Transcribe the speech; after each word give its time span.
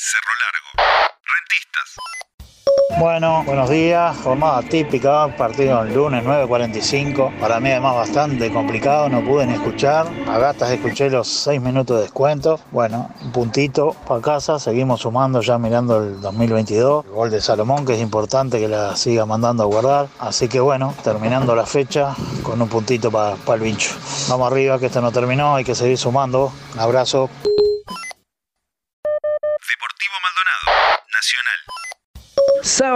Cerro 0.00 0.32
Largo. 0.44 1.10
Rentistas. 1.34 3.00
Bueno, 3.00 3.42
buenos 3.44 3.68
días. 3.68 4.16
Jornada 4.18 4.62
típica, 4.62 5.36
partido 5.36 5.82
el 5.82 5.92
lunes 5.92 6.22
9.45. 6.24 7.40
Para 7.40 7.58
mí 7.58 7.72
además 7.72 7.96
bastante 7.96 8.52
complicado, 8.52 9.08
no 9.08 9.24
pude 9.24 9.44
ni 9.46 9.54
escuchar. 9.54 10.06
A 10.28 10.38
gatas 10.38 10.70
escuché 10.70 11.10
los 11.10 11.26
6 11.26 11.60
minutos 11.60 11.96
de 11.96 12.02
descuento. 12.04 12.60
Bueno, 12.70 13.10
un 13.22 13.32
puntito 13.32 13.96
para 14.06 14.20
casa, 14.20 14.60
seguimos 14.60 15.00
sumando 15.00 15.40
ya 15.40 15.58
mirando 15.58 16.04
el 16.04 16.20
2022. 16.20 17.04
El 17.04 17.10
gol 17.10 17.30
de 17.32 17.40
Salomón, 17.40 17.84
que 17.84 17.94
es 17.94 18.00
importante 18.00 18.60
que 18.60 18.68
la 18.68 18.94
siga 18.94 19.26
mandando 19.26 19.64
a 19.64 19.66
guardar. 19.66 20.06
Así 20.20 20.48
que 20.48 20.60
bueno, 20.60 20.94
terminando 21.02 21.56
la 21.56 21.66
fecha 21.66 22.14
con 22.44 22.62
un 22.62 22.68
puntito 22.68 23.10
para 23.10 23.34
el 23.34 23.60
bicho. 23.60 23.96
Vamos 24.28 24.46
arriba, 24.52 24.78
que 24.78 24.86
esto 24.86 25.00
no 25.00 25.10
terminó, 25.10 25.56
hay 25.56 25.64
que 25.64 25.74
seguir 25.74 25.98
sumando. 25.98 26.52
Un 26.74 26.78
abrazo. 26.78 27.28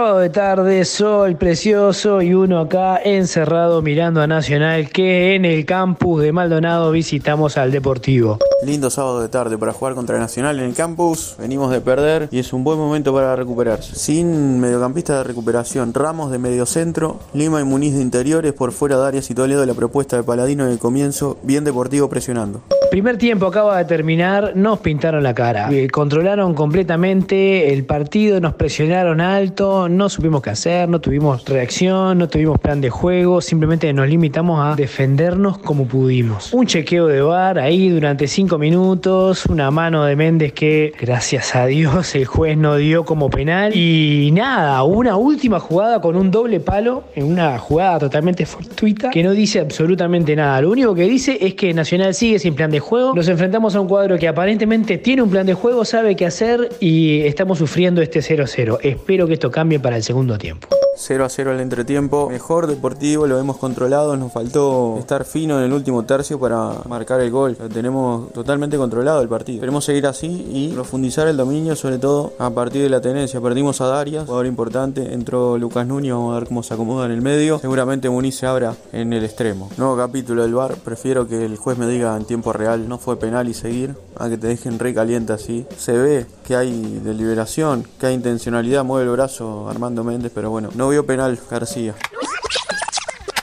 Sábado 0.03 0.19
de 0.19 0.29
tarde, 0.31 0.83
sol 0.83 1.37
precioso 1.37 2.21
y 2.21 2.33
uno 2.33 2.59
acá 2.59 2.99
encerrado 3.01 3.81
mirando 3.81 4.21
a 4.21 4.27
Nacional 4.27 4.89
que 4.89 5.33
en 5.33 5.45
el 5.45 5.65
campus 5.65 6.21
de 6.21 6.33
Maldonado 6.33 6.91
visitamos 6.91 7.57
al 7.57 7.71
Deportivo. 7.71 8.37
Lindo 8.65 8.89
sábado 8.89 9.21
de 9.21 9.29
tarde 9.29 9.57
para 9.57 9.71
jugar 9.71 9.95
contra 9.95 10.19
Nacional 10.19 10.59
en 10.59 10.65
el 10.65 10.73
campus, 10.73 11.37
venimos 11.39 11.71
de 11.71 11.79
perder 11.79 12.27
y 12.31 12.39
es 12.39 12.51
un 12.51 12.65
buen 12.65 12.77
momento 12.77 13.13
para 13.13 13.33
recuperarse. 13.37 13.95
Sin 13.95 14.59
mediocampista 14.59 15.19
de 15.19 15.23
recuperación, 15.23 15.93
Ramos 15.93 16.31
de 16.31 16.37
mediocentro, 16.37 17.19
Lima 17.33 17.61
y 17.61 17.63
Muniz 17.63 17.93
de 17.93 18.01
interiores, 18.01 18.51
por 18.51 18.73
fuera 18.73 18.97
de 18.97 19.07
Arias 19.07 19.29
y 19.31 19.35
Toledo 19.35 19.65
la 19.65 19.73
propuesta 19.73 20.17
de 20.17 20.23
Paladino 20.23 20.65
en 20.65 20.71
el 20.71 20.79
comienzo, 20.79 21.37
bien 21.43 21.63
Deportivo 21.63 22.09
presionando. 22.09 22.61
Primer 22.93 23.17
tiempo 23.17 23.47
acaba 23.47 23.79
de 23.79 23.85
terminar, 23.85 24.51
nos 24.55 24.77
pintaron 24.79 25.23
la 25.23 25.33
cara, 25.33 25.67
eh, 25.71 25.89
controlaron 25.89 26.53
completamente 26.53 27.73
el 27.73 27.85
partido, 27.85 28.39
nos 28.39 28.53
presionaron 28.53 29.19
alto, 29.19 29.89
no 29.97 30.09
supimos 30.09 30.41
qué 30.41 30.49
hacer, 30.49 30.89
no 30.89 30.99
tuvimos 30.99 31.45
reacción, 31.45 32.17
no 32.17 32.27
tuvimos 32.27 32.59
plan 32.59 32.81
de 32.81 32.89
juego, 32.89 33.41
simplemente 33.41 33.91
nos 33.93 34.07
limitamos 34.07 34.59
a 34.65 34.75
defendernos 34.75 35.57
como 35.57 35.85
pudimos. 35.85 36.53
Un 36.53 36.65
chequeo 36.65 37.07
de 37.07 37.21
bar 37.21 37.59
ahí 37.59 37.89
durante 37.89 38.27
cinco 38.27 38.57
minutos, 38.57 39.45
una 39.45 39.71
mano 39.71 40.03
de 40.05 40.15
Méndez 40.15 40.53
que 40.53 40.93
gracias 40.99 41.55
a 41.55 41.65
Dios 41.65 42.15
el 42.15 42.25
juez 42.25 42.57
no 42.57 42.77
dio 42.77 43.05
como 43.05 43.29
penal 43.29 43.75
y 43.75 44.31
nada, 44.31 44.83
una 44.83 45.17
última 45.17 45.59
jugada 45.59 46.01
con 46.01 46.15
un 46.15 46.31
doble 46.31 46.59
palo 46.59 47.03
en 47.15 47.25
una 47.25 47.57
jugada 47.59 47.99
totalmente 47.99 48.45
fortuita 48.45 49.09
que 49.09 49.23
no 49.23 49.31
dice 49.31 49.59
absolutamente 49.59 50.35
nada. 50.35 50.61
Lo 50.61 50.71
único 50.71 50.95
que 50.95 51.03
dice 51.03 51.37
es 51.41 51.53
que 51.55 51.73
Nacional 51.73 52.13
sigue 52.13 52.39
sin 52.39 52.55
plan 52.55 52.71
de 52.71 52.79
juego. 52.79 53.13
Nos 53.15 53.27
enfrentamos 53.27 53.75
a 53.75 53.81
un 53.81 53.87
cuadro 53.87 54.17
que 54.17 54.27
aparentemente 54.27 54.97
tiene 54.97 55.21
un 55.21 55.29
plan 55.29 55.45
de 55.45 55.53
juego, 55.53 55.85
sabe 55.85 56.15
qué 56.15 56.25
hacer 56.25 56.69
y 56.79 57.21
estamos 57.21 57.57
sufriendo 57.57 58.01
este 58.01 58.19
0-0. 58.19 58.79
Espero 58.81 59.27
que 59.27 59.33
esto 59.33 59.51
cambie 59.51 59.79
para 59.83 59.97
el 59.97 60.03
segundo 60.03 60.39
tiempo. 60.39 60.67
0 60.95 61.25
a 61.25 61.29
0 61.29 61.51
al 61.51 61.59
entretiempo. 61.59 62.29
Mejor 62.29 62.67
deportivo, 62.67 63.27
lo 63.27 63.39
hemos 63.39 63.57
controlado. 63.57 64.15
Nos 64.15 64.31
faltó 64.31 64.97
estar 64.99 65.25
fino 65.25 65.57
en 65.57 65.65
el 65.65 65.73
último 65.73 66.03
tercio 66.03 66.39
para 66.39 66.73
marcar 66.87 67.21
el 67.21 67.31
gol. 67.31 67.57
Lo 67.59 67.69
tenemos 67.69 68.31
totalmente 68.33 68.77
controlado 68.77 69.21
el 69.21 69.29
partido. 69.29 69.61
Queremos 69.61 69.85
seguir 69.85 70.07
así 70.07 70.45
y 70.51 70.69
profundizar 70.73 71.27
el 71.27 71.37
dominio, 71.37 71.75
sobre 71.75 71.97
todo 71.97 72.33
a 72.39 72.49
partir 72.49 72.83
de 72.83 72.89
la 72.89 73.01
tenencia. 73.01 73.41
Perdimos 73.41 73.81
a 73.81 73.87
Darias, 73.87 74.25
jugador 74.25 74.45
importante. 74.45 75.13
Entró 75.13 75.57
Lucas 75.57 75.87
Núñez, 75.87 76.13
vamos 76.13 76.35
a 76.35 76.39
ver 76.39 76.47
cómo 76.47 76.63
se 76.63 76.73
acomoda 76.73 77.05
en 77.05 77.11
el 77.11 77.21
medio. 77.21 77.59
Seguramente 77.59 78.09
Muniz 78.09 78.35
se 78.35 78.47
abra 78.47 78.75
en 78.91 79.13
el 79.13 79.23
extremo. 79.23 79.69
Nuevo 79.77 79.97
capítulo 79.97 80.43
del 80.43 80.53
bar. 80.53 80.75
Prefiero 80.75 81.27
que 81.27 81.45
el 81.45 81.57
juez 81.57 81.77
me 81.77 81.87
diga 81.87 82.15
en 82.15 82.25
tiempo 82.25 82.53
real 82.53 82.87
no 82.87 82.97
fue 82.97 83.17
penal 83.17 83.47
y 83.47 83.53
seguir 83.53 83.95
a 84.17 84.29
que 84.29 84.37
te 84.37 84.47
dejen 84.47 84.79
re 84.79 84.93
caliente 84.93 85.33
así. 85.33 85.65
Se 85.77 85.93
ve 85.93 86.25
que 86.45 86.55
hay 86.55 86.99
deliberación, 87.03 87.87
que 87.99 88.07
hay 88.07 88.13
intencionalidad. 88.13 88.83
Mueve 88.83 89.05
el 89.05 89.11
brazo 89.11 89.69
Armando 89.69 90.03
Méndez, 90.03 90.31
pero 90.33 90.49
bueno, 90.49 90.69
no 90.75 90.82
vio 90.89 91.05
penal 91.05 91.39
García. 91.49 91.95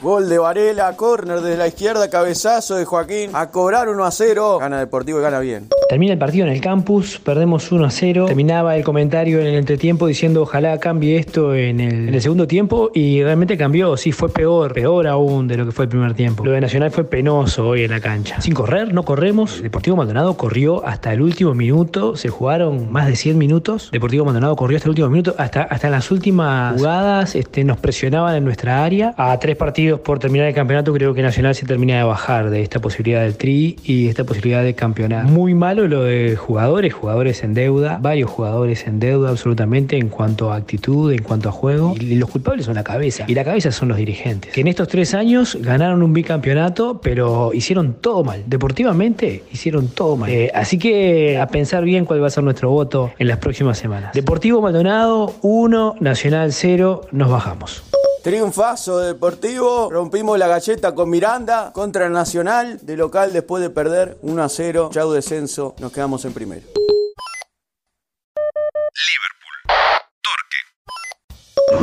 Gol 0.02 0.28
de 0.28 0.38
Varela, 0.38 0.96
córner 0.96 1.40
desde 1.40 1.58
la 1.58 1.68
izquierda, 1.68 2.08
cabezazo 2.08 2.76
de 2.76 2.86
Joaquín. 2.86 3.30
A 3.34 3.50
cobrar 3.50 3.88
1 3.88 4.04
a 4.04 4.10
0. 4.10 4.58
Gana 4.58 4.78
Deportivo 4.78 5.18
y 5.18 5.22
gana 5.22 5.40
bien. 5.40 5.68
Termina 5.90 6.12
el 6.12 6.20
partido 6.20 6.46
en 6.46 6.52
el 6.52 6.60
campus, 6.60 7.18
perdemos 7.18 7.72
1 7.72 7.84
a 7.84 7.90
0. 7.90 8.26
Terminaba 8.26 8.76
el 8.76 8.84
comentario 8.84 9.40
en 9.40 9.48
el 9.48 9.56
entretiempo 9.56 10.06
diciendo 10.06 10.42
ojalá 10.42 10.78
cambie 10.78 11.16
esto 11.16 11.52
en 11.52 11.80
el, 11.80 12.22
segundo 12.22 12.46
tiempo 12.46 12.92
y 12.94 13.24
realmente 13.24 13.56
cambió. 13.56 13.96
Sí, 13.96 14.12
fue 14.12 14.28
peor, 14.28 14.72
peor 14.72 15.08
aún 15.08 15.48
de 15.48 15.56
lo 15.56 15.66
que 15.66 15.72
fue 15.72 15.86
el 15.86 15.88
primer 15.88 16.14
tiempo. 16.14 16.44
Lo 16.44 16.52
de 16.52 16.60
Nacional 16.60 16.92
fue 16.92 17.02
penoso 17.02 17.66
hoy 17.66 17.82
en 17.82 17.90
la 17.90 17.98
cancha. 17.98 18.40
Sin 18.40 18.54
correr, 18.54 18.94
no 18.94 19.02
corremos. 19.02 19.60
Deportivo 19.62 19.96
Maldonado 19.96 20.36
corrió 20.36 20.86
hasta 20.86 21.12
el 21.12 21.22
último 21.22 21.54
minuto. 21.54 22.14
Se 22.14 22.28
jugaron 22.28 22.92
más 22.92 23.08
de 23.08 23.16
100 23.16 23.36
minutos. 23.36 23.90
Deportivo 23.90 24.24
Maldonado 24.24 24.54
corrió 24.54 24.76
hasta 24.76 24.86
el 24.86 24.90
último 24.90 25.08
minuto. 25.08 25.34
Hasta, 25.38 25.62
hasta 25.62 25.88
en 25.88 25.92
las 25.92 26.08
últimas 26.12 26.76
jugadas 26.76 27.34
este, 27.34 27.64
nos 27.64 27.78
presionaban 27.78 28.36
en 28.36 28.44
nuestra 28.44 28.84
área. 28.84 29.12
A 29.16 29.36
tres 29.40 29.56
partidos 29.56 29.98
por 29.98 30.20
terminar 30.20 30.46
el 30.46 30.54
campeonato, 30.54 30.92
creo 30.92 31.14
que 31.14 31.22
Nacional 31.22 31.56
se 31.56 31.66
termina 31.66 31.96
de 31.96 32.04
bajar 32.04 32.48
de 32.48 32.62
esta 32.62 32.78
posibilidad 32.78 33.22
del 33.22 33.36
tri 33.36 33.74
y 33.82 34.06
esta 34.06 34.22
posibilidad 34.22 34.62
de 34.62 34.76
campeonar. 34.76 35.24
Muy 35.24 35.52
malo 35.52 35.79
lo 35.88 36.04
de 36.04 36.36
jugadores, 36.36 36.94
jugadores 36.94 37.42
en 37.42 37.54
deuda, 37.54 37.98
varios 38.00 38.30
jugadores 38.30 38.86
en 38.86 39.00
deuda 39.00 39.30
absolutamente 39.30 39.96
en 39.96 40.08
cuanto 40.08 40.52
a 40.52 40.56
actitud, 40.56 41.12
en 41.12 41.22
cuanto 41.22 41.48
a 41.48 41.52
juego. 41.52 41.94
Y 41.98 42.16
los 42.16 42.30
culpables 42.30 42.66
son 42.66 42.74
la 42.74 42.84
cabeza. 42.84 43.24
Y 43.26 43.34
la 43.34 43.44
cabeza 43.44 43.72
son 43.72 43.88
los 43.88 43.96
dirigentes. 43.96 44.52
Que 44.52 44.60
en 44.60 44.68
estos 44.68 44.88
tres 44.88 45.14
años 45.14 45.58
ganaron 45.60 46.02
un 46.02 46.12
bicampeonato, 46.12 47.00
pero 47.00 47.52
hicieron 47.54 47.94
todo 47.94 48.24
mal. 48.24 48.42
Deportivamente 48.46 49.44
hicieron 49.52 49.88
todo 49.88 50.16
mal. 50.16 50.30
Eh, 50.30 50.50
así 50.54 50.78
que 50.78 51.38
a 51.38 51.46
pensar 51.48 51.84
bien 51.84 52.04
cuál 52.04 52.22
va 52.22 52.28
a 52.28 52.30
ser 52.30 52.44
nuestro 52.44 52.70
voto 52.70 53.12
en 53.18 53.28
las 53.28 53.38
próximas 53.38 53.78
semanas. 53.78 54.12
Deportivo 54.12 54.60
Maldonado 54.60 55.34
1, 55.42 55.96
Nacional 56.00 56.52
0, 56.52 57.02
nos 57.12 57.30
bajamos. 57.30 57.82
Triunfazo 58.22 58.98
deportivo, 58.98 59.88
rompimos 59.90 60.38
la 60.38 60.46
galleta 60.46 60.94
con 60.94 61.08
Miranda 61.08 61.72
contra 61.72 62.10
Nacional, 62.10 62.78
de 62.82 62.96
local 62.96 63.32
después 63.32 63.62
de 63.62 63.70
perder 63.70 64.18
1 64.20 64.42
a 64.42 64.48
0, 64.50 64.90
chau 64.92 65.10
descenso, 65.10 65.74
nos 65.78 65.90
quedamos 65.90 66.26
en 66.26 66.34
primero. 66.34 66.66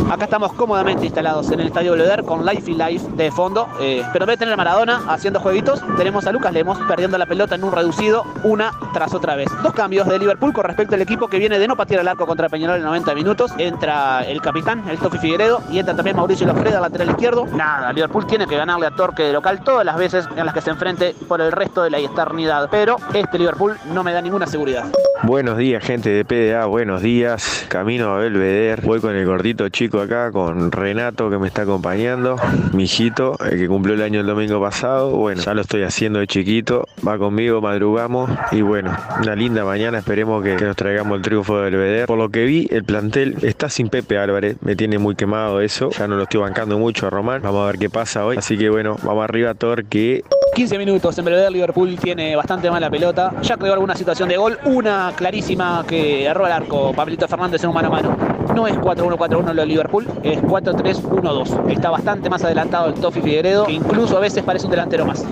Acá 0.10 0.24
estamos 0.24 0.54
cómodamente 0.54 1.06
instalados 1.06 1.52
en 1.52 1.60
el 1.60 1.68
Estadio 1.68 1.92
Bleder 1.92 2.24
con 2.24 2.46
Life 2.46 2.72
y 2.72 2.76
Life 2.76 3.06
de 3.18 3.30
fondo. 3.30 3.68
Eh, 3.82 4.02
pero 4.14 4.24
en 4.24 4.28
vez 4.28 4.40
de 4.40 4.46
tener 4.46 4.54
a 4.54 4.58
Maradona 4.58 5.02
haciendo 5.10 5.42
jueguitos, 5.42 5.84
tenemos 5.98 6.26
a 6.26 6.32
Lucas 6.32 6.54
Lemos 6.54 6.80
perdiendo 6.88 7.18
la 7.18 7.26
pelota 7.26 7.56
en 7.56 7.66
un 7.66 7.74
reducido 7.74 8.24
una 8.44 8.72
tras 8.94 9.14
otra 9.14 9.36
vez. 9.36 9.50
Dos 9.62 9.74
cambios 9.74 10.08
de 10.08 10.18
Liverpool 10.18 10.54
con 10.54 10.64
respecto 10.64 10.96
al 10.96 11.02
equipo 11.02 11.28
que 11.28 11.40
viene 11.40 11.60
de 11.60 11.68
no 11.68 11.76
patear 11.76 12.00
el 12.00 12.08
arco 12.08 12.26
contra 12.26 12.48
Peñarol 12.48 12.78
en 12.78 12.84
90 12.84 13.14
minutos. 13.16 13.52
Entra 13.58 14.24
el 14.24 14.42
capitán, 14.42 14.88
el 14.90 14.98
Tofi 14.98 15.18
Figueredo, 15.18 15.62
y 15.70 15.80
entra 15.80 15.94
también 15.94 16.16
Mauricio 16.16 16.48
Lofreda, 16.48 16.80
lateral 16.80 17.10
izquierdo. 17.10 17.46
Nada, 17.46 17.92
Liverpool 17.92 18.26
tiene 18.28 18.48
que 18.48 18.56
ganarle 18.56 18.86
a 18.88 18.92
Torque 18.92 19.24
de 19.24 19.34
local 19.34 19.62
todas 19.62 19.86
las 19.86 19.98
veces 19.98 20.26
en 20.38 20.46
las 20.46 20.54
que 20.54 20.62
se 20.62 20.70
enfrente 20.70 21.16
por 21.28 21.42
el 21.42 21.52
resto 21.52 21.84
de 21.84 21.90
la 21.90 22.00
eternidad. 22.00 22.70
Pero 22.72 22.96
este 23.14 23.38
Liverpool 23.38 23.78
no 23.94 24.06
me 24.06 24.14
da 24.14 24.22
ninguna 24.22 24.48
seguridad. 24.48 24.86
Buenos 25.24 25.58
días, 25.58 25.84
gente 25.84 26.10
de 26.10 26.24
PDA, 26.24 26.66
buenos 26.68 27.02
días. 27.02 27.66
Camino 27.68 28.14
a 28.14 28.20
Belvedere. 28.20 28.84
Voy 28.86 29.02
con 29.02 29.16
el 29.16 29.26
gordito 29.26 29.68
chico 29.70 29.97
acá, 30.02 30.32
con 30.32 30.72
Renato 30.72 31.30
que 31.30 31.38
me 31.38 31.48
está 31.48 31.64
acompañando. 31.64 32.36
Mi 32.74 32.84
hijito, 32.84 33.38
el 33.44 33.58
que 33.58 33.68
cumplió 33.68 33.96
el 33.96 34.02
año 34.02 34.22
el 34.22 34.28
domingo 34.28 34.62
pasado. 34.62 35.12
Bueno, 35.12 35.42
ya 35.42 35.54
lo 35.54 35.62
estoy 35.62 35.84
haciendo 35.84 36.20
de 36.20 36.28
chiquito. 36.28 36.88
Va 37.06 37.18
conmigo, 37.18 37.62
madrugamos. 37.62 38.30
Y 38.52 38.62
bueno, 38.62 38.96
una 39.22 39.36
linda 39.36 39.66
mañana. 39.66 40.00
Esperemos 40.00 40.44
que, 40.44 40.56
que 40.56 40.66
nos 40.66 40.76
traigamos 40.76 41.18
el 41.18 41.22
triunfo 41.22 41.58
de 41.58 41.64
Belvedere. 41.70 42.08
Por 42.08 42.18
lo 42.18 42.30
que 42.30 42.46
vi, 42.46 42.68
el 42.72 42.84
plantel 42.84 43.38
está 43.42 43.70
sin 43.70 43.90
Pepe 43.90 44.18
Álvarez. 44.18 44.58
Me 44.62 44.76
tiene 44.76 44.98
muy 44.98 45.16
quemado 45.16 45.62
eso. 45.62 45.90
Ya 45.92 46.08
no 46.08 46.16
lo 46.16 46.24
estoy 46.24 46.42
bancando 46.42 46.78
mucho 46.78 47.08
a 47.08 47.10
Román. 47.10 47.42
Vamos 47.42 47.64
a 47.64 47.68
ver 47.68 47.78
qué 47.78 47.90
pasa 47.90 48.26
hoy. 48.26 48.38
Así 48.38 48.58
que 48.58 48.70
bueno, 48.70 48.98
vamos 49.04 49.24
arriba, 49.24 49.54
Torque. 49.54 50.24
15 50.58 50.80
minutos 50.80 51.16
en 51.20 51.24
Belvedere, 51.24 51.52
Liverpool 51.52 51.96
tiene 52.02 52.36
bastante 52.36 52.72
mala 52.72 52.90
pelota. 52.90 53.32
Ya 53.44 53.58
creó 53.58 53.74
alguna 53.74 53.96
situación 53.96 54.28
de 54.28 54.38
gol, 54.38 54.58
una 54.66 55.14
clarísima 55.16 55.86
que 55.88 56.26
erró 56.26 56.48
al 56.48 56.52
arco 56.52 56.94
Pablito 56.94 57.28
Fernández 57.28 57.64
en 57.64 57.70
un 57.70 57.76
mano 57.76 57.90
a 57.90 57.92
mano. 57.92 58.18
No 58.56 58.66
es 58.66 58.74
4-1-4-1 58.74 59.54
lo 59.54 59.62
de 59.62 59.66
Liverpool, 59.68 60.08
es 60.24 60.42
4-3-1-2. 60.42 61.70
Está 61.72 61.92
bastante 61.92 62.28
más 62.32 62.44
adelantado 62.44 62.88
el 62.88 62.96
Tofi 62.96 63.22
Figueredo, 63.22 63.70
incluso 63.70 64.18
a 64.18 64.20
veces 64.20 64.44
parece 64.44 64.66
un 64.66 64.72
delantero 64.72 65.06
más. 65.06 65.24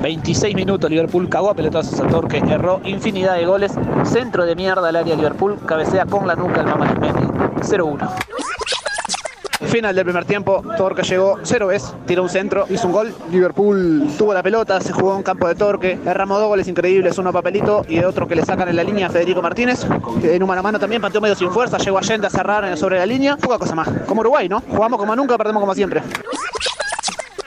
26 0.00 0.54
minutos, 0.54 0.88
Liverpool 0.88 1.28
cagó 1.28 1.50
a 1.50 1.54
pelotazos 1.54 2.00
a 2.00 2.06
Torque, 2.06 2.38
erró 2.38 2.80
infinidad 2.84 3.34
de 3.34 3.44
goles. 3.44 3.74
Centro 4.04 4.46
de 4.46 4.56
mierda 4.56 4.88
al 4.88 4.96
área 4.96 5.14
Liverpool, 5.14 5.58
cabecea 5.66 6.06
con 6.06 6.26
la 6.26 6.34
nuca 6.36 6.62
el 6.62 6.66
Mamá 6.68 6.94
0-1. 7.60 8.27
Final 9.68 9.94
del 9.94 10.04
primer 10.04 10.24
tiempo, 10.24 10.62
Torque 10.78 11.02
llegó 11.02 11.38
cero 11.42 11.66
vez, 11.66 11.92
tiró 12.06 12.22
un 12.22 12.30
centro, 12.30 12.64
hizo 12.70 12.86
un 12.86 12.92
gol. 12.92 13.14
Liverpool 13.30 14.08
tuvo 14.16 14.32
la 14.32 14.42
pelota, 14.42 14.80
se 14.80 14.92
jugó 14.92 15.14
en 15.14 15.22
campo 15.22 15.46
de 15.46 15.54
Torque, 15.54 15.98
derramó 16.02 16.38
dos 16.38 16.48
goles 16.48 16.66
increíbles, 16.68 17.18
uno 17.18 17.28
a 17.28 17.32
Papelito 17.32 17.84
y 17.86 18.00
otro 18.00 18.26
que 18.26 18.34
le 18.34 18.44
sacan 18.46 18.68
en 18.68 18.76
la 18.76 18.82
línea 18.82 19.08
a 19.08 19.10
Federico 19.10 19.42
Martínez. 19.42 19.86
En 20.22 20.42
un 20.42 20.48
mano 20.48 20.60
a 20.60 20.62
mano 20.62 20.78
también 20.78 21.02
pateó 21.02 21.20
medio 21.20 21.34
sin 21.34 21.50
fuerza, 21.50 21.76
llegó 21.76 21.98
Allende 21.98 22.26
a 22.26 22.30
cerrar 22.30 22.76
sobre 22.78 22.98
la 22.98 23.04
línea. 23.04 23.36
Poca 23.36 23.58
cosa 23.58 23.74
más. 23.74 23.88
Como 24.06 24.22
Uruguay, 24.22 24.48
¿no? 24.48 24.62
Jugamos 24.68 24.98
como 24.98 25.14
nunca, 25.14 25.36
perdemos 25.36 25.60
como 25.60 25.74
siempre. 25.74 26.02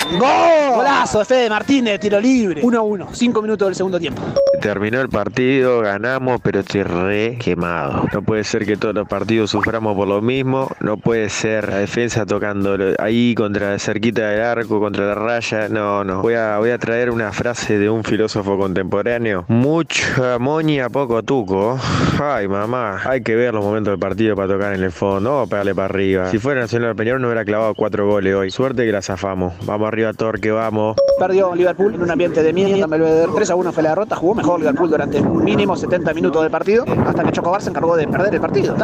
¡Gol! 0.09 0.75
Golazo 0.75 1.19
de 1.19 1.25
Fede 1.25 1.49
Martínez, 1.49 1.99
tiro 1.99 2.19
libre. 2.19 2.61
1-1, 2.61 3.07
5 3.11 3.41
minutos 3.41 3.67
del 3.67 3.75
segundo 3.75 3.99
tiempo. 3.99 4.21
Terminó 4.61 5.01
el 5.01 5.09
partido, 5.09 5.79
ganamos, 5.81 6.39
pero 6.41 6.59
estoy 6.59 6.83
re 6.83 7.37
quemado. 7.39 8.05
No 8.13 8.21
puede 8.21 8.43
ser 8.43 8.65
que 8.65 8.77
todos 8.77 8.93
los 8.93 9.07
partidos 9.07 9.49
suframos 9.49 9.95
por 9.95 10.07
lo 10.07 10.21
mismo. 10.21 10.69
No 10.81 10.97
puede 10.97 11.29
ser 11.29 11.69
la 11.69 11.77
defensa 11.77 12.25
tocando 12.25 12.77
ahí 12.99 13.33
contra 13.33 13.79
cerquita 13.79 14.29
del 14.29 14.41
arco, 14.41 14.79
contra 14.79 15.05
la 15.07 15.15
raya. 15.15 15.67
No, 15.69 16.03
no. 16.03 16.21
Voy 16.21 16.35
a, 16.35 16.57
voy 16.59 16.69
a 16.69 16.77
traer 16.77 17.09
una 17.09 17.31
frase 17.31 17.79
de 17.79 17.89
un 17.89 18.03
filósofo 18.03 18.57
contemporáneo. 18.57 19.45
Mucha 19.47 20.37
moña, 20.37 20.89
poco 20.89 21.23
tuco. 21.23 21.79
Ay, 22.21 22.47
mamá. 22.47 23.01
Hay 23.05 23.21
que 23.21 23.35
ver 23.35 23.53
los 23.53 23.63
momentos 23.63 23.91
del 23.93 23.99
partido 23.99 24.35
para 24.35 24.53
tocar 24.53 24.73
en 24.73 24.83
el 24.83 24.91
fondo. 24.91 25.39
A 25.39 25.47
pegarle 25.47 25.73
para 25.73 25.85
arriba. 25.85 26.29
Si 26.29 26.37
fuera 26.37 26.61
Nacional 26.61 26.95
Peñarol 26.95 27.21
no 27.21 27.27
hubiera 27.29 27.45
clavado 27.45 27.73
cuatro 27.73 28.07
goles 28.07 28.35
hoy. 28.35 28.51
Suerte 28.51 28.85
que 28.85 28.91
la 28.91 29.01
zafamos. 29.01 29.53
Vamos 29.65 29.87
arriba, 29.87 30.00
Torque, 30.13 30.51
vamos. 30.51 30.95
Perdió 31.19 31.53
Liverpool 31.55 31.95
en 31.95 32.01
un 32.01 32.11
ambiente 32.11 32.41
de 32.43 32.53
mierda. 32.53 32.87
3 32.87 33.49
a 33.49 33.55
1 33.55 33.71
fue 33.71 33.83
la 33.83 33.89
derrota. 33.89 34.15
Jugó 34.15 34.35
mejor 34.35 34.59
Liverpool 34.59 34.89
durante 34.89 35.21
mínimo 35.21 35.75
70 35.75 36.13
minutos 36.13 36.41
del 36.41 36.51
partido, 36.51 36.83
hasta 37.05 37.23
que 37.23 37.31
Chocobar 37.31 37.61
se 37.61 37.69
encargó 37.69 37.95
de 37.95 38.07
perder 38.07 38.35
el 38.35 38.41
partido. 38.41 38.75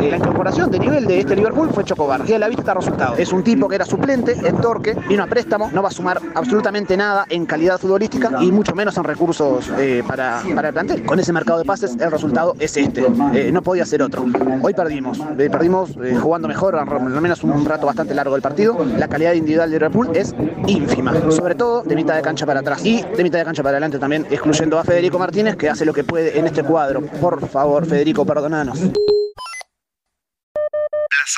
Eh, 0.00 0.10
la 0.10 0.16
incorporación 0.16 0.70
de 0.70 0.78
nivel 0.78 1.06
de 1.06 1.20
este 1.20 1.36
Liverpool 1.36 1.70
fue 1.72 1.84
Chocobar, 1.84 2.22
que 2.24 2.34
a 2.34 2.38
la 2.38 2.48
vista 2.48 2.74
resultado. 2.74 3.16
Es 3.16 3.32
un 3.32 3.42
tipo 3.42 3.68
que 3.68 3.76
era 3.76 3.84
suplente 3.84 4.36
en 4.44 4.56
Torque, 4.60 4.96
vino 5.08 5.22
a 5.22 5.26
préstamo, 5.26 5.70
no 5.72 5.82
va 5.82 5.88
a 5.88 5.92
sumar 5.92 6.20
absolutamente 6.34 6.96
nada 6.96 7.26
en 7.28 7.46
calidad 7.46 7.78
futbolística 7.78 8.30
y 8.40 8.50
mucho 8.50 8.74
menos 8.74 8.96
en 8.96 9.04
recursos 9.04 9.70
eh, 9.78 10.02
para, 10.06 10.42
para, 10.54 10.68
el 10.68 10.74
plantel. 10.74 11.06
Con 11.06 11.20
ese 11.20 11.32
mercado 11.32 11.58
de 11.58 11.64
pases, 11.64 11.96
el 11.98 12.10
resultado 12.10 12.56
es 12.58 12.76
este. 12.76 13.04
Eh, 13.34 13.50
no 13.52 13.62
podía 13.62 13.84
ser 13.86 14.02
otro. 14.02 14.24
Hoy 14.62 14.74
perdimos, 14.74 15.18
perdimos 15.36 15.90
jugando 16.20 16.48
mejor, 16.48 16.76
al 16.76 17.20
menos 17.20 17.42
un 17.44 17.64
rato 17.64 17.86
bastante 17.86 18.14
largo 18.14 18.34
del 18.34 18.42
partido. 18.42 18.84
La 18.98 19.08
calidad 19.08 19.32
individual 19.32 19.70
de 19.70 19.76
Liverpool 19.76 20.10
es 20.14 20.34
ínfima, 20.66 21.12
sobre 21.30 21.54
todo 21.54 21.82
de 21.82 21.94
mitad 21.94 22.16
de 22.16 22.22
cancha 22.22 22.46
para 22.46 22.60
atrás 22.60 22.84
y 22.84 23.02
de 23.02 23.22
mitad 23.22 23.38
de 23.38 23.44
cancha 23.44 23.62
para 23.62 23.76
adelante 23.76 23.98
también, 23.98 24.26
excluyendo 24.30 24.78
a 24.78 24.84
Federico 24.84 25.18
Martínez, 25.18 25.56
que 25.56 25.68
hace 25.68 25.84
lo 25.84 25.92
que 25.92 26.04
puede 26.04 26.38
en 26.38 26.46
este 26.46 26.62
cuadro. 26.62 27.02
Por 27.20 27.46
favor, 27.48 27.86
Federico, 27.86 28.24
perdonanos. 28.24 28.80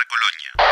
Colonia. 0.04 0.65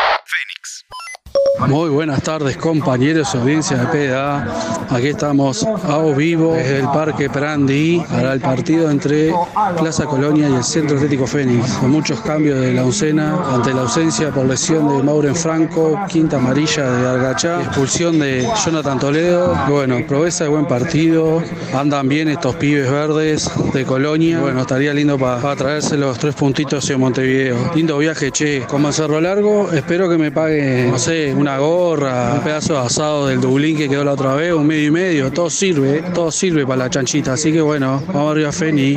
Muy 1.59 1.89
buenas 1.89 2.21
tardes 2.21 2.57
compañeros, 2.57 3.33
audiencia 3.33 3.77
de 3.77 3.85
PDA. 3.87 4.45
Aquí 4.89 5.07
estamos 5.07 5.65
a 5.65 5.97
vivo 6.15 6.53
desde 6.53 6.79
el 6.79 6.85
Parque 6.85 7.29
Prandi 7.29 8.03
para 8.09 8.33
el 8.33 8.41
partido 8.41 8.91
entre 8.91 9.33
Plaza 9.77 10.05
Colonia 10.05 10.49
y 10.49 10.53
el 10.53 10.63
Centro 10.63 10.97
Atlético 10.97 11.25
Fénix. 11.25 11.71
Con 11.77 11.91
muchos 11.91 12.19
cambios 12.21 12.59
de 12.59 12.73
la 12.73 12.83
uncena 12.83 13.37
ante 13.53 13.73
la 13.73 13.81
ausencia 13.81 14.31
por 14.31 14.45
lesión 14.45 14.87
de 14.89 15.01
Mauren 15.01 15.35
Franco, 15.35 15.99
quinta 16.09 16.37
amarilla 16.37 16.91
de 16.91 17.07
Argachá, 17.07 17.61
expulsión 17.61 18.19
de 18.19 18.47
Jonathan 18.63 18.99
Toledo. 18.99 19.57
Bueno, 19.69 19.97
proveza 20.07 20.43
de 20.43 20.49
buen 20.49 20.67
partido. 20.67 21.41
Andan 21.73 22.07
bien 22.07 22.27
estos 22.27 22.55
pibes 22.57 22.91
verdes 22.91 23.49
de 23.73 23.85
Colonia. 23.85 24.39
Bueno, 24.39 24.61
estaría 24.61 24.93
lindo 24.93 25.17
para 25.17 25.55
traerse 25.55 25.97
los 25.97 26.19
tres 26.19 26.35
puntitos 26.35 26.87
en 26.89 26.99
Montevideo. 26.99 27.71
Lindo 27.73 27.97
viaje, 27.97 28.31
che. 28.31 28.65
Como 28.67 28.91
Cerro 28.91 29.19
Largo, 29.21 29.71
espero 29.71 30.09
que 30.09 30.17
me 30.17 30.31
pague, 30.31 30.87
no 30.91 30.99
sé, 30.99 31.33
una 31.45 31.59
gorra, 31.59 32.33
un 32.33 32.39
pedazo 32.41 32.73
de 32.73 32.79
asado 32.79 33.27
del 33.27 33.39
Dublín 33.39 33.77
que 33.77 33.87
quedó 33.87 34.03
la 34.03 34.13
otra 34.13 34.33
vez, 34.33 34.51
un 34.51 34.65
medio 34.65 34.87
y 34.87 34.91
medio, 34.91 35.31
todo 35.31 35.47
sirve, 35.51 36.01
todo 36.11 36.31
sirve 36.31 36.65
para 36.65 36.85
la 36.85 36.89
chanchita, 36.89 37.33
así 37.33 37.53
que 37.53 37.61
bueno, 37.61 38.01
vamos 38.07 38.31
arriba 38.31 38.51
Feni. 38.51 38.95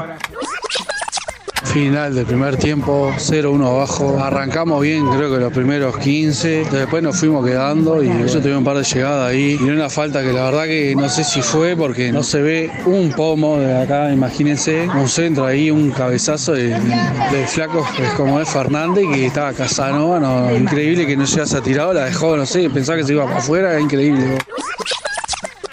Final 1.73 2.15
del 2.15 2.25
primer 2.25 2.57
tiempo, 2.57 3.13
0-1 3.17 3.67
abajo. 3.67 4.19
Arrancamos 4.19 4.81
bien, 4.81 5.07
creo 5.07 5.31
que 5.31 5.39
los 5.39 5.53
primeros 5.53 5.99
15. 5.99 6.65
Después 6.71 7.03
nos 7.03 7.19
fuimos 7.19 7.45
quedando 7.45 8.03
y 8.03 8.09
ellos 8.09 8.33
tuvieron 8.33 8.59
un 8.59 8.65
par 8.65 8.79
de 8.79 8.85
llegadas 8.85 9.31
ahí. 9.31 9.59
Y 9.61 9.69
una 9.69 9.91
falta 9.91 10.23
que 10.23 10.33
la 10.33 10.45
verdad 10.45 10.65
que 10.65 10.95
no 10.97 11.09
sé 11.11 11.25
si 11.25 11.43
fue 11.43 11.77
porque 11.77 12.11
no 12.11 12.23
se 12.23 12.41
ve 12.41 12.71
un 12.87 13.11
pomo 13.11 13.59
de 13.59 13.83
acá, 13.83 14.11
imagínense. 14.11 14.89
Un 14.89 15.09
centro 15.09 15.45
ahí, 15.45 15.71
un 15.71 15.91
cabezazo 15.91 16.53
de, 16.53 16.75
flaco 17.47 17.87
es 18.03 18.11
como 18.15 18.41
es 18.41 18.49
Fernández 18.49 19.05
que 19.13 19.27
estaba 19.27 19.53
Casanova. 19.53 20.19
No, 20.19 20.57
increíble 20.57 21.07
que 21.07 21.17
no 21.17 21.27
se 21.27 21.43
haya 21.43 21.61
tirado, 21.61 21.93
la 21.93 22.07
dejó, 22.07 22.37
no 22.37 22.47
sé, 22.47 22.71
pensaba 22.71 22.99
que 22.99 23.05
se 23.05 23.13
iba 23.13 23.25
para 23.25 23.39
afuera, 23.39 23.79
increíble. 23.79 24.39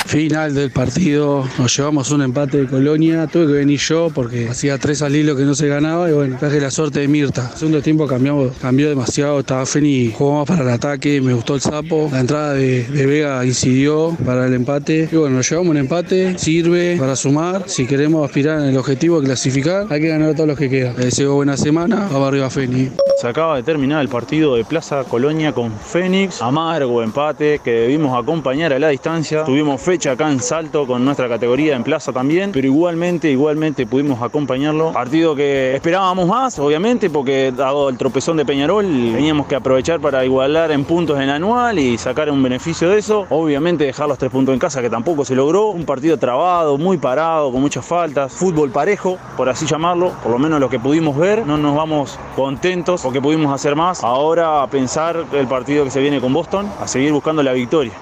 Final 0.06 0.54
del 0.54 0.72
partido, 0.72 1.44
nos 1.58 1.76
llevamos 1.76 2.12
un 2.12 2.22
empate 2.22 2.62
de 2.62 2.68
Colonia. 2.68 3.26
Tuve 3.26 3.48
que 3.48 3.54
venir 3.54 3.80
yo 3.80 4.12
porque 4.14 4.50
hacía 4.50 4.78
tres 4.78 5.02
al 5.02 5.16
hilo 5.16 5.36
que 5.36 5.44
no 5.44 5.56
se 5.56 5.68
ganaba 5.68 6.10
y 6.10 6.14
bueno, 6.14 6.38
traje 6.40 6.62
la 6.62 6.70
suerte 6.70 7.00
de 7.00 7.08
Mirta. 7.08 7.50
El 7.52 7.58
segundo 7.58 7.82
tiempo 7.82 8.06
cambiamos, 8.06 8.56
cambió 8.62 8.88
demasiado, 8.88 9.40
estaba 9.40 9.66
Feni, 9.66 10.12
jugó 10.16 10.38
más 10.40 10.48
para 10.48 10.62
el 10.62 10.70
ataque, 10.70 11.20
me 11.22 11.34
gustó 11.34 11.56
el 11.56 11.62
sapo. 11.62 12.08
La 12.12 12.20
entrada 12.20 12.54
de, 12.54 12.86
Vega 13.06 13.44
incidió 13.46 14.16
para 14.24 14.46
el 14.46 14.54
empate. 14.54 15.10
Y 15.12 15.16
bueno, 15.16 15.38
nos 15.38 15.50
llevamos 15.50 15.72
un 15.72 15.78
empate, 15.78 16.38
sirve 16.38 16.98
para 17.00 17.16
sumar. 17.16 17.64
Si 17.66 17.88
queremos 17.88 18.24
aspirar 18.24 18.62
en 18.62 18.68
el 18.68 18.78
objetivo 18.78 19.20
de 19.20 19.26
clasificar, 19.26 19.88
hay 19.90 20.02
que 20.02 20.08
ganar 20.08 20.30
a 20.30 20.36
todos 20.36 20.48
los 20.48 20.58
que 20.58 20.70
quedan. 20.70 20.96
Les 20.98 21.06
deseo 21.06 21.34
buena 21.34 21.58
semana, 21.58 22.08
vamos 22.12 22.28
arriba 22.28 22.50
Feni. 22.52 22.92
Se 23.18 23.30
acaba 23.30 23.56
de 23.56 23.64
terminar 23.64 24.02
el 24.02 24.10
partido 24.10 24.56
de 24.56 24.66
Plaza 24.66 25.06
Colonia 25.06 25.54
con 25.54 25.72
Fénix. 25.72 26.42
Amargo 26.42 27.02
empate 27.02 27.60
que 27.64 27.72
debimos 27.72 28.22
acompañar 28.22 28.74
a 28.74 28.78
la 28.78 28.90
distancia. 28.90 29.46
Tuvimos 29.46 29.82
fecha 29.96 30.12
acá 30.12 30.30
en 30.30 30.42
Salto 30.42 30.86
con 30.86 31.06
nuestra 31.06 31.30
categoría 31.30 31.74
en 31.74 31.82
plaza 31.82 32.12
también, 32.12 32.52
pero 32.52 32.68
igualmente, 32.68 33.32
igualmente 33.32 33.88
pudimos 33.88 34.22
acompañarlo. 34.22 34.92
Partido 34.92 35.34
que 35.38 35.74
esperábamos 35.74 36.28
más, 36.28 36.60
obviamente, 36.60 37.10
porque 37.10 37.54
dado 37.56 37.88
el 37.88 37.98
tropezón 37.98 38.36
de 38.36 38.44
Peñarol, 38.44 38.84
teníamos 38.86 39.48
que 39.48 39.56
aprovechar 39.56 40.02
para 40.02 40.26
igualar 40.26 40.74
en 40.74 40.84
puntos 40.84 41.18
en 41.18 41.30
anual 41.30 41.80
y 41.80 41.98
sacar 41.98 42.30
un 42.30 42.44
beneficio 42.44 42.90
de 42.90 42.98
eso. 42.98 43.26
Obviamente 43.30 43.86
dejar 43.86 44.10
los 44.10 44.18
tres 44.18 44.30
puntos 44.34 44.52
en 44.52 44.60
casa, 44.60 44.82
que 44.82 44.90
tampoco 44.90 45.24
se 45.24 45.34
logró. 45.34 45.68
Un 45.68 45.86
partido 45.86 46.18
trabado, 46.18 46.78
muy 46.78 46.98
parado, 46.98 47.50
con 47.54 47.62
muchas 47.62 47.86
faltas. 47.86 48.34
Fútbol 48.34 48.72
parejo, 48.72 49.18
por 49.38 49.48
así 49.48 49.66
llamarlo, 49.66 50.12
por 50.22 50.34
lo 50.34 50.40
menos 50.40 50.60
lo 50.60 50.70
que 50.70 50.78
pudimos 50.78 51.16
ver. 51.16 51.48
No 51.48 51.56
nos 51.56 51.74
vamos 51.74 52.20
contentos 52.36 53.02
porque 53.02 53.22
pudimos 53.22 53.56
hacer 53.56 53.78
más. 53.78 54.04
Ahora 54.04 54.62
a 54.62 54.70
pensar 54.70 55.24
el 55.32 55.48
partido 55.48 55.86
que 55.86 55.92
se 55.92 56.02
viene 56.02 56.20
con 56.20 56.34
Boston, 56.34 56.70
a 56.82 56.86
seguir 56.86 57.14
buscando 57.14 57.42
la 57.42 57.54
victoria. 57.54 57.94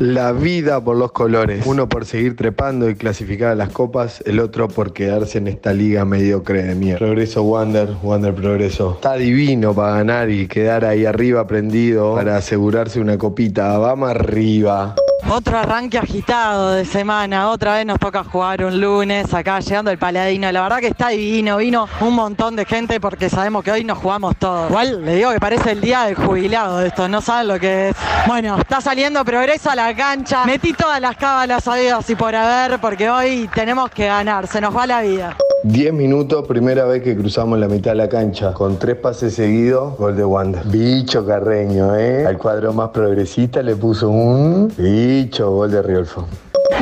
La 0.00 0.32
vida 0.32 0.82
por 0.82 0.96
los 0.96 1.12
colores. 1.12 1.66
Uno 1.66 1.86
por 1.86 2.06
seguir 2.06 2.34
trepando 2.34 2.88
y 2.88 2.94
clasificar 2.94 3.50
a 3.50 3.54
las 3.54 3.68
copas, 3.68 4.22
el 4.24 4.40
otro 4.40 4.66
por 4.66 4.94
quedarse 4.94 5.36
en 5.36 5.46
esta 5.46 5.74
liga 5.74 6.06
mediocre 6.06 6.62
de 6.62 6.74
mierda. 6.74 7.00
Progreso 7.00 7.42
Wander, 7.42 7.90
Wander 8.02 8.34
Progreso. 8.34 8.94
Está 8.94 9.16
divino 9.16 9.74
para 9.74 9.96
ganar 9.96 10.30
y 10.30 10.48
quedar 10.48 10.86
ahí 10.86 11.04
arriba 11.04 11.46
prendido 11.46 12.14
para 12.14 12.38
asegurarse 12.38 12.98
una 12.98 13.18
copita. 13.18 13.76
Vamos 13.76 14.08
arriba. 14.08 14.94
Otro 15.28 15.58
arranque 15.58 15.98
agitado 15.98 16.72
de 16.72 16.84
semana, 16.84 17.50
otra 17.50 17.74
vez 17.74 17.86
nos 17.86 17.98
toca 17.98 18.24
jugar 18.24 18.64
un 18.64 18.80
lunes 18.80 19.32
acá 19.32 19.60
llegando 19.60 19.90
el 19.90 19.98
Paladino. 19.98 20.50
La 20.50 20.62
verdad 20.62 20.78
que 20.78 20.88
está 20.88 21.08
divino, 21.08 21.58
vino 21.58 21.88
un 22.00 22.14
montón 22.14 22.56
de 22.56 22.64
gente 22.64 23.00
porque 23.00 23.28
sabemos 23.28 23.62
que 23.62 23.70
hoy 23.70 23.84
nos 23.84 23.98
jugamos 23.98 24.36
todo. 24.36 24.68
Igual 24.68 25.04
le 25.04 25.14
digo 25.14 25.30
que 25.32 25.40
parece 25.40 25.72
el 25.72 25.80
día 25.80 26.04
del 26.04 26.14
jubilado 26.14 26.82
esto, 26.82 27.08
no 27.08 27.20
saben 27.20 27.48
lo 27.48 27.58
que 27.60 27.90
es. 27.90 27.96
Bueno, 28.26 28.58
está 28.58 28.80
saliendo 28.80 29.24
progreso 29.24 29.70
a 29.70 29.76
la 29.76 29.94
cancha. 29.94 30.44
Metí 30.44 30.72
todas 30.72 31.00
las 31.00 31.16
cábalas 31.16 31.64
sabidas 31.64 32.08
y 32.10 32.14
por 32.14 32.34
haber 32.34 32.80
porque 32.80 33.08
hoy 33.08 33.48
tenemos 33.54 33.90
que 33.90 34.06
ganar, 34.06 34.46
se 34.46 34.60
nos 34.60 34.76
va 34.76 34.86
la 34.86 35.02
vida. 35.02 35.36
10 35.62 35.92
minutos, 35.92 36.46
primera 36.46 36.84
vez 36.84 37.02
que 37.02 37.14
cruzamos 37.16 37.58
la 37.58 37.68
mitad 37.68 37.90
de 37.90 37.96
la 37.96 38.08
cancha. 38.08 38.54
Con 38.54 38.78
tres 38.78 38.96
pases 38.96 39.34
seguidos, 39.34 39.96
gol 39.98 40.16
de 40.16 40.24
Wanda. 40.24 40.62
Bicho 40.64 41.26
Carreño, 41.26 41.96
¿eh? 41.96 42.26
Al 42.26 42.38
cuadro 42.38 42.72
más 42.72 42.90
progresista 42.90 43.62
le 43.62 43.76
puso 43.76 44.08
un 44.08 44.72
bicho 44.76 45.50
gol 45.50 45.70
de 45.70 45.82
Riolfo. 45.82 46.26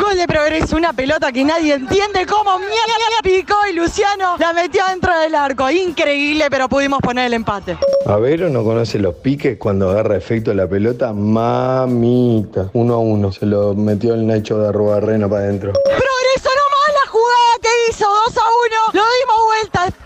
Gol 0.00 0.16
de 0.16 0.26
progreso, 0.28 0.76
una 0.76 0.92
pelota 0.92 1.32
que 1.32 1.44
nadie 1.44 1.74
entiende 1.74 2.24
cómo 2.24 2.58
mierda 2.58 2.98
picó 3.22 3.56
y 3.70 3.74
Luciano 3.74 4.36
la 4.38 4.52
metió 4.52 4.82
dentro 4.88 5.18
del 5.18 5.34
arco. 5.34 5.68
Increíble, 5.70 6.46
pero 6.50 6.68
pudimos 6.68 7.00
poner 7.00 7.26
el 7.26 7.34
empate. 7.34 7.76
A 8.06 8.18
no 8.18 8.64
conoce 8.64 8.98
los 8.98 9.14
piques 9.16 9.58
cuando 9.58 9.90
agarra 9.90 10.16
efecto 10.16 10.54
la 10.54 10.66
pelota. 10.68 11.12
Mamita. 11.12 12.70
Uno 12.74 12.94
a 12.94 12.98
uno. 12.98 13.32
Se 13.32 13.44
lo 13.44 13.74
metió 13.74 14.14
el 14.14 14.26
Nacho 14.26 14.58
de 14.58 14.68
Arrubarreno 14.68 15.28
para 15.28 15.42
adentro. 15.42 15.72
Progreso 15.72 16.48
nomás 16.48 17.02
la 17.02 17.10
jugada 17.10 17.58
que 17.60 17.68
hizo. 17.90 18.06
2 18.34 18.42
a 18.42 18.46
1. 18.46 18.92
Lo 18.92 19.02
dimos 19.02 19.07
vuelta. 19.07 19.07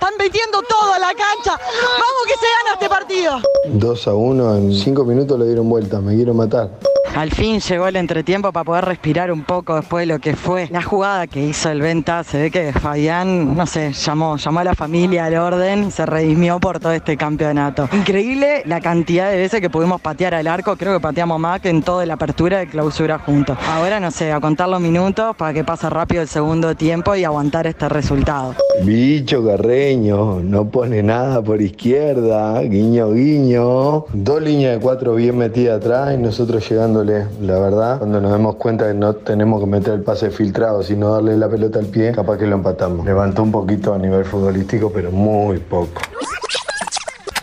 Están 0.02 0.18
metiendo 0.18 0.60
todo 0.62 0.94
a 0.94 0.98
la 0.98 1.14
cancha. 1.14 1.56
Vamos 1.56 2.26
que 2.26 2.34
se 2.34 2.46
gana 2.58 2.72
este 2.72 2.88
partido. 2.88 3.40
2 3.68 4.08
a 4.08 4.14
1. 4.14 4.56
En 4.56 4.74
5 4.74 5.04
minutos 5.04 5.38
lo 5.38 5.44
dieron 5.44 5.68
vuelta. 5.68 6.00
Me 6.00 6.16
quiero 6.16 6.34
matar. 6.34 6.70
Al 7.14 7.30
fin 7.30 7.60
llegó 7.60 7.86
el 7.88 7.96
entretiempo 7.96 8.52
para 8.52 8.64
poder 8.64 8.86
respirar 8.86 9.30
un 9.30 9.44
poco 9.44 9.76
después 9.76 10.02
de 10.08 10.14
lo 10.14 10.18
que 10.18 10.34
fue 10.34 10.68
la 10.70 10.80
jugada 10.80 11.26
que 11.26 11.44
hizo 11.44 11.68
el 11.68 11.82
Venta. 11.82 12.24
Se 12.24 12.40
ve 12.40 12.50
que 12.50 12.72
Fabián, 12.72 13.54
no 13.54 13.66
sé, 13.66 13.92
llamó, 13.92 14.38
llamó 14.38 14.60
a 14.60 14.64
la 14.64 14.74
familia 14.74 15.26
al 15.26 15.36
orden 15.36 15.90
se 15.90 16.06
redimió 16.06 16.58
por 16.58 16.80
todo 16.80 16.92
este 16.92 17.18
campeonato. 17.18 17.86
Increíble 17.92 18.62
la 18.64 18.80
cantidad 18.80 19.30
de 19.30 19.36
veces 19.36 19.60
que 19.60 19.68
pudimos 19.68 20.00
patear 20.00 20.34
al 20.34 20.46
arco. 20.46 20.74
Creo 20.76 20.94
que 20.94 21.00
pateamos 21.00 21.38
más 21.38 21.60
que 21.60 21.68
en 21.68 21.82
toda 21.82 22.06
la 22.06 22.14
apertura 22.14 22.60
de 22.60 22.66
clausura 22.66 23.18
juntos. 23.18 23.58
Ahora, 23.68 24.00
no 24.00 24.10
sé, 24.10 24.32
a 24.32 24.40
contar 24.40 24.70
los 24.70 24.80
minutos 24.80 25.36
para 25.36 25.52
que 25.52 25.64
pase 25.64 25.90
rápido 25.90 26.22
el 26.22 26.28
segundo 26.28 26.74
tiempo 26.74 27.14
y 27.14 27.24
aguantar 27.24 27.66
este 27.66 27.90
resultado. 27.90 28.54
Bicho 28.84 29.44
Carreño. 29.46 29.91
No 29.96 30.70
pone 30.70 31.02
nada 31.02 31.42
por 31.42 31.60
izquierda, 31.60 32.60
guiño, 32.62 33.12
guiño. 33.12 34.06
Dos 34.12 34.42
líneas 34.42 34.76
de 34.76 34.80
cuatro 34.80 35.14
bien 35.14 35.36
metidas 35.36 35.78
atrás 35.78 36.14
y 36.14 36.18
nosotros 36.18 36.66
llegándole, 36.68 37.26
la 37.42 37.58
verdad, 37.58 37.98
cuando 37.98 38.20
nos 38.20 38.30
damos 38.30 38.56
cuenta 38.56 38.88
que 38.88 38.94
no 38.94 39.14
tenemos 39.14 39.60
que 39.60 39.66
meter 39.66 39.94
el 39.94 40.00
pase 40.00 40.30
filtrado, 40.30 40.82
sino 40.82 41.12
darle 41.12 41.36
la 41.36 41.48
pelota 41.48 41.78
al 41.78 41.86
pie, 41.86 42.12
capaz 42.12 42.38
que 42.38 42.46
lo 42.46 42.56
empatamos. 42.56 43.04
Levantó 43.04 43.42
un 43.42 43.52
poquito 43.52 43.92
a 43.92 43.98
nivel 43.98 44.24
futbolístico, 44.24 44.90
pero 44.90 45.10
muy 45.10 45.58
poco. 45.58 46.00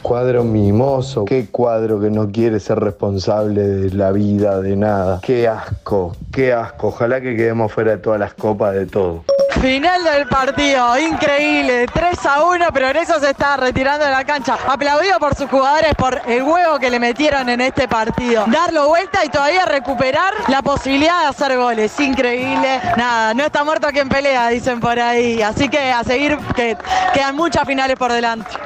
Cuadro 0.02 0.44
mimoso, 0.44 1.26
qué 1.26 1.46
cuadro 1.52 2.02
que 2.02 2.10
no 2.10 2.32
quiere 2.32 2.60
ser 2.60 2.80
responsable 2.80 3.62
de 3.62 3.92
la 3.92 4.12
vida, 4.12 4.60
de 4.60 4.76
nada. 4.76 5.20
Qué 5.22 5.48
asco, 5.48 6.16
qué 6.32 6.52
asco. 6.52 6.88
Ojalá 6.88 7.22
que 7.22 7.36
quedemos 7.36 7.72
fuera 7.72 7.92
de 7.92 7.98
todas 8.00 8.20
las 8.20 8.34
copas, 8.34 8.74
de 8.74 8.88
todo. 8.88 9.24
Final 9.62 10.04
del 10.06 10.26
partido, 10.28 10.98
increíble, 10.98 11.86
3 11.94 12.26
a 12.28 12.46
1, 12.46 12.72
Progreso 12.72 13.20
se 13.20 13.32
está 13.32 13.58
retirando 13.58 14.06
de 14.06 14.12
la 14.12 14.24
cancha. 14.24 14.58
Aplaudido 14.66 15.20
por 15.20 15.36
sus 15.36 15.50
jugadores 15.50 15.94
por 15.96 16.22
el 16.28 16.44
huevo 16.44 16.80
que 16.80 16.90
le 16.90 16.98
metieron 16.98 17.50
en 17.50 17.60
este 17.60 17.90
partido. 17.90 18.46
Darlo 18.48 18.88
vuelta 18.88 19.26
y 19.26 19.30
todavía 19.30 19.66
recuperar 19.66 20.34
la 20.48 20.62
posibilidad 20.62 21.24
de 21.24 21.28
hacer 21.28 21.58
goles, 21.58 22.00
increíble. 22.00 22.80
Nada, 22.96 23.34
no 23.34 23.44
está 23.44 23.66
muerto 23.66 23.90
quien 23.90 24.08
pelea, 24.08 24.48
dicen 24.48 24.80
por 24.80 24.98
ahí. 24.98 25.42
Así 25.42 25.68
que 25.68 25.92
a 25.92 26.06
seguir, 26.06 26.38
que 26.56 26.78
quedan 27.14 27.36
muchas 27.36 27.66
finales 27.66 27.98
por 27.98 28.14
delante. 28.14 28.50
River 28.50 28.64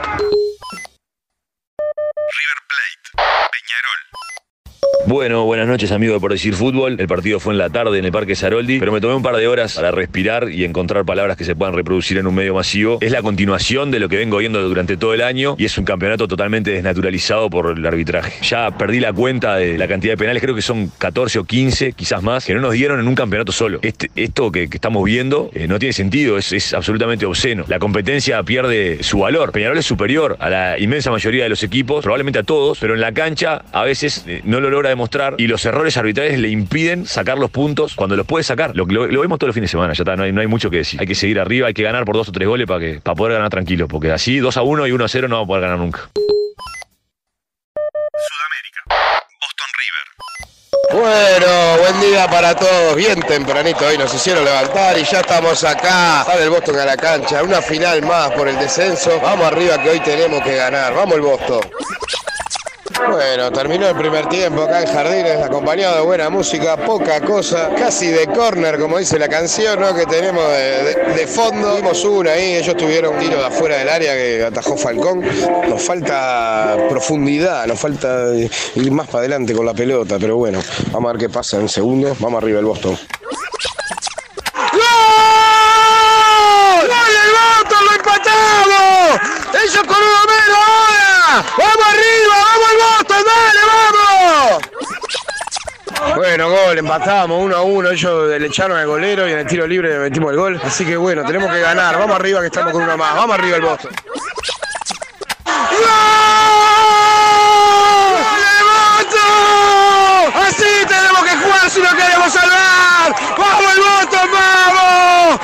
Plate. 2.67 3.09
Peñarol. 3.51 3.99
Bueno, 5.05 5.43
buenas 5.43 5.67
noches 5.67 5.91
amigos 5.91 6.15
de 6.15 6.21
Por 6.21 6.31
Decir 6.31 6.53
Fútbol. 6.53 6.95
El 6.97 7.07
partido 7.07 7.41
fue 7.41 7.53
en 7.53 7.57
la 7.57 7.69
tarde 7.69 7.99
en 7.99 8.05
el 8.05 8.11
Parque 8.13 8.35
Saroldi, 8.35 8.79
pero 8.79 8.93
me 8.93 9.01
tomé 9.01 9.13
un 9.15 9.21
par 9.21 9.35
de 9.35 9.47
horas 9.47 9.75
para 9.75 9.91
respirar 9.91 10.49
y 10.49 10.63
encontrar 10.63 11.03
palabras 11.03 11.35
que 11.35 11.43
se 11.43 11.55
puedan 11.55 11.75
reproducir 11.75 12.17
en 12.17 12.25
un 12.25 12.33
medio 12.33 12.55
masivo. 12.55 12.99
Es 13.01 13.11
la 13.11 13.21
continuación 13.21 13.91
de 13.91 13.99
lo 13.99 14.07
que 14.07 14.15
vengo 14.15 14.37
viendo 14.37 14.61
durante 14.61 14.95
todo 14.95 15.13
el 15.13 15.21
año 15.21 15.55
y 15.57 15.65
es 15.65 15.77
un 15.77 15.83
campeonato 15.83 16.27
totalmente 16.27 16.71
desnaturalizado 16.71 17.49
por 17.49 17.77
el 17.77 17.85
arbitraje. 17.85 18.33
Ya 18.43 18.71
perdí 18.77 19.01
la 19.01 19.11
cuenta 19.11 19.57
de 19.57 19.77
la 19.77 19.89
cantidad 19.89 20.13
de 20.13 20.17
penales, 20.17 20.41
creo 20.41 20.55
que 20.55 20.61
son 20.61 20.89
14 20.97 21.39
o 21.39 21.43
15, 21.43 21.91
quizás 21.91 22.23
más, 22.23 22.45
que 22.45 22.53
no 22.53 22.61
nos 22.61 22.71
dieron 22.71 22.99
en 22.99 23.07
un 23.07 23.15
campeonato 23.15 23.51
solo. 23.51 23.79
Este, 23.81 24.09
esto 24.15 24.51
que, 24.51 24.69
estamos 24.71 25.03
viendo 25.03 25.51
eh, 25.53 25.67
no 25.67 25.79
tiene 25.79 25.91
sentido, 25.91 26.37
es, 26.37 26.53
es 26.53 26.73
absolutamente 26.73 27.25
obsceno. 27.25 27.65
La 27.67 27.77
competencia 27.77 28.41
pierde 28.43 29.03
su 29.03 29.19
valor. 29.19 29.51
Peñarol 29.51 29.77
es 29.77 29.85
superior 29.85 30.37
a 30.39 30.49
la 30.49 30.79
inmensa 30.79 31.11
mayoría 31.11 31.43
de 31.43 31.49
los 31.49 31.61
equipos, 31.61 32.03
probablemente 32.03 32.39
a 32.39 32.43
todos, 32.43 32.79
pero 32.79 32.93
en 32.93 33.01
la 33.01 33.11
cancha 33.11 33.63
a 33.73 33.83
veces 33.83 34.23
eh, 34.27 34.41
no 34.45 34.61
lo 34.61 34.69
logra 34.73 34.89
demostrar 34.89 35.35
y 35.37 35.47
los 35.47 35.63
errores 35.65 35.95
arbitrales 35.97 36.39
le 36.39 36.49
impiden 36.49 37.05
sacar 37.05 37.37
los 37.37 37.49
puntos 37.49 37.95
cuando 37.95 38.15
los 38.15 38.25
puede 38.25 38.43
sacar. 38.43 38.75
Lo, 38.75 38.85
lo, 38.85 39.07
lo 39.07 39.21
vemos 39.21 39.39
todos 39.39 39.49
los 39.49 39.55
fines 39.55 39.69
de 39.69 39.71
semana, 39.71 39.93
ya 39.93 40.03
está, 40.03 40.15
no 40.15 40.23
hay, 40.23 40.31
no 40.31 40.41
hay 40.41 40.47
mucho 40.47 40.69
que 40.69 40.77
decir. 40.77 40.99
Hay 40.99 41.07
que 41.07 41.15
seguir 41.15 41.39
arriba, 41.39 41.67
hay 41.67 41.73
que 41.73 41.83
ganar 41.83 42.05
por 42.05 42.15
dos 42.15 42.29
o 42.29 42.31
tres 42.31 42.47
goles 42.47 42.67
para, 42.67 42.79
que, 42.79 42.99
para 43.01 43.15
poder 43.15 43.33
ganar 43.33 43.49
tranquilo, 43.49 43.87
porque 43.87 44.11
así 44.11 44.39
2 44.39 44.57
a 44.57 44.61
1 44.61 44.87
y 44.87 44.91
1 44.91 45.05
a 45.05 45.07
0 45.07 45.27
no 45.27 45.35
vamos 45.35 45.45
a 45.45 45.47
poder 45.47 45.61
ganar 45.61 45.79
nunca. 45.79 46.09
Bueno, 50.91 51.77
buen 51.79 52.01
día 52.01 52.27
para 52.29 52.55
todos. 52.55 52.95
Bien 52.95 53.19
tempranito 53.21 53.83
hoy 53.87 53.97
nos 53.97 54.13
hicieron 54.13 54.45
levantar 54.45 54.95
y 54.97 55.03
ya 55.03 55.21
estamos 55.21 55.63
acá. 55.63 56.23
Sale 56.23 56.43
el 56.43 56.51
Boston 56.51 56.77
a 56.77 56.85
la 56.85 56.95
cancha. 56.95 57.41
Una 57.41 57.63
final 57.63 58.03
más 58.03 58.29
por 58.31 58.47
el 58.47 58.59
descenso. 58.59 59.19
Vamos 59.19 59.47
arriba 59.47 59.81
que 59.81 59.89
hoy 59.89 59.99
tenemos 60.01 60.43
que 60.43 60.55
ganar. 60.55 60.93
Vamos 60.93 61.15
el 61.15 61.21
Boston. 61.21 61.61
Bueno, 62.99 63.51
terminó 63.51 63.87
el 63.87 63.95
primer 63.95 64.27
tiempo 64.27 64.63
acá 64.63 64.81
en 64.81 64.87
Jardines, 64.87 65.41
acompañado 65.43 65.95
de 65.95 66.01
buena 66.01 66.29
música, 66.29 66.77
poca 66.77 67.19
cosa, 67.21 67.69
casi 67.75 68.07
de 68.07 68.27
corner, 68.27 68.79
como 68.79 68.97
dice 68.97 69.17
la 69.17 69.27
canción, 69.27 69.79
¿no? 69.79 69.93
Que 69.95 70.05
tenemos 70.05 70.43
de, 70.47 71.27
fondo. 71.27 71.75
Vimos 71.75 72.03
una 72.05 72.31
ahí, 72.31 72.55
ellos 72.55 72.77
tuvieron 72.77 73.15
un 73.15 73.19
tiro 73.19 73.39
de 73.39 73.45
afuera 73.45 73.77
del 73.77 73.89
área 73.89 74.13
que 74.13 74.43
atajó 74.43 74.77
Falcón. 74.77 75.21
Nos 75.67 75.81
falta 75.81 76.77
profundidad, 76.89 77.65
nos 77.65 77.79
falta 77.79 78.27
ir 78.75 78.91
más 78.91 79.07
para 79.07 79.19
adelante 79.19 79.53
con 79.53 79.65
la 79.65 79.73
pelota, 79.73 80.17
pero 80.19 80.37
bueno, 80.37 80.59
vamos 80.91 81.09
a 81.09 81.13
ver 81.13 81.19
qué 81.21 81.29
pasa 81.29 81.57
en 81.57 81.69
segundos. 81.69 82.19
Vamos 82.19 82.41
arriba 82.43 82.59
el 82.59 82.65
Boston. 82.65 82.97
¡Gol! 84.71 84.81
¡Gol 86.81 87.11
del 87.17 87.31
Boston! 87.37 87.85
¡Lo 87.85 87.91
empatamos! 87.95 89.21
¡Ellos 89.63 89.83
con 89.83 89.97
uno 89.97 90.21
menos 90.27 90.57
ahora! 90.57 91.45
¡Vamos 91.57 91.85
arriba! 91.87 92.35
¡Vamos 92.43 92.67
al 92.69 92.77
Boston! 92.77 93.21
¡Dale, 93.25 93.61
vamos! 93.67 94.63
Gol, 96.73 96.79
empatamos 96.79 97.39
uno 97.39 97.55
a 97.55 97.61
uno, 97.61 97.91
ellos 97.91 98.29
le 98.29 98.47
echaron 98.47 98.75
al 98.75 98.87
golero 98.87 99.29
y 99.29 99.31
en 99.31 99.37
el 99.37 99.45
tiro 99.45 99.67
libre 99.67 99.99
metimos 99.99 100.31
el 100.31 100.37
gol. 100.37 100.59
Así 100.63 100.83
que 100.83 100.97
bueno, 100.97 101.23
tenemos 101.23 101.51
que 101.51 101.59
ganar. 101.59 101.99
Vamos 101.99 102.15
arriba 102.15 102.39
que 102.39 102.47
estamos 102.47 102.71
con 102.71 102.81
uno 102.81 102.97
más. 102.97 103.15
Vamos 103.15 103.37
arriba 103.37 103.57
el 103.57 103.61
Boston. 103.61 103.91
¡Levanto! 108.39 109.19
Así 110.47 110.65
tenemos 110.87 111.23
que 111.23 111.35
jugar 111.37 111.69
si 111.69 111.79
no 111.79 111.89
queremos 111.95 112.33
salvar. 112.33 113.15
¡Vamos 113.37 113.73
el 113.75 113.79
Boston, 113.79 114.29
vamos! 114.33 115.39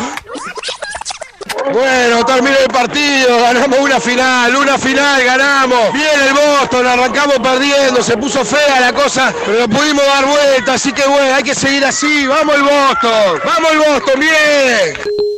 Bueno, 1.72 2.26
terminó 2.26 2.58
el 2.58 2.70
partido, 2.70 3.40
ganamos 3.60 3.80
una 3.80 4.00
final, 4.00 4.56
una 4.56 4.78
final, 4.78 5.24
ganamos. 5.24 5.92
Bien 5.92 6.08
el 6.28 6.34
Boston, 6.34 6.88
arrancamos 6.88 7.40
perdiendo, 7.40 8.02
se 8.02 8.16
puso 8.16 8.46
fea 8.46 8.80
la 8.80 8.94
cosa, 8.94 9.34
pero 9.46 9.68
pudimos 9.68 10.06
dar 10.06 10.26
vuelta, 10.26 10.74
así 10.74 10.94
que 10.94 11.06
bueno, 11.08 11.36
hay 11.36 11.44
que 11.44 11.56
seguir 11.56 11.84
así. 11.84 12.26
Vamos 12.26 12.56
el 12.56 12.64
Boston, 12.64 13.42
vamos 13.44 13.72
el 13.72 13.80
Boston, 13.80 14.20
bien. 14.20 15.29